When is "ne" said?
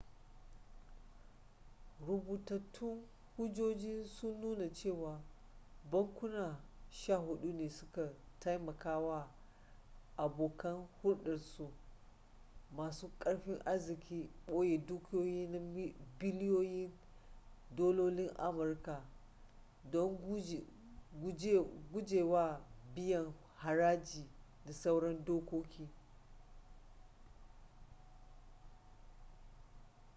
7.59-7.67